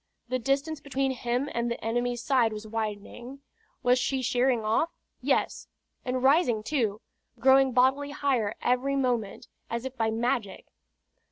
The 0.29 0.39
distance 0.39 0.79
between 0.79 1.11
him 1.11 1.47
and 1.53 1.69
the 1.69 1.85
enemy's 1.85 2.23
side 2.23 2.53
was 2.53 2.65
widening. 2.65 3.41
Was 3.83 3.99
she 3.99 4.23
sheering 4.23 4.61
off? 4.65 4.89
Yes 5.21 5.67
and 6.03 6.23
rising 6.23 6.63
too, 6.63 7.01
growing 7.37 7.71
bodily 7.71 8.09
higher 8.09 8.55
every 8.63 8.95
moment, 8.95 9.47
as 9.69 9.85
if 9.85 9.95
by 9.95 10.09
magic. 10.09 10.65